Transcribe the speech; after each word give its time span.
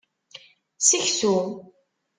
Seksu. 0.77 1.33